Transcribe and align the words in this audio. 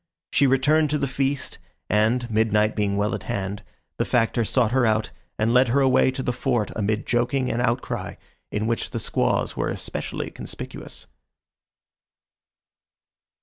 She 0.31 0.47
returned 0.47 0.89
to 0.89 0.97
the 0.97 1.07
feast, 1.07 1.59
and, 1.87 2.27
midnight 2.31 2.75
being 2.75 2.97
well 2.97 3.13
at 3.13 3.21
hand, 3.29 3.61
the 3.97 4.03
Factor 4.03 4.43
sought 4.43 4.71
her 4.71 4.83
out 4.83 5.11
and 5.37 5.53
led 5.53 5.67
her 5.67 5.79
away 5.79 6.09
to 6.09 6.23
the 6.23 6.33
Fort 6.33 6.71
amid 6.75 7.05
joking 7.05 7.51
and 7.51 7.61
outcry, 7.61 8.15
in 8.51 8.65
which 8.65 8.89
the 8.89 8.99
squaws 8.99 9.55
were 9.55 9.69
especially 9.69 10.31
conspicuous. 10.31 11.05